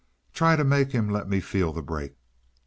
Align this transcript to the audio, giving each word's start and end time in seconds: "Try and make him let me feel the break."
"Try 0.33 0.55
and 0.55 0.67
make 0.67 0.93
him 0.93 1.11
let 1.11 1.29
me 1.29 1.39
feel 1.39 1.71
the 1.73 1.83
break." 1.83 2.15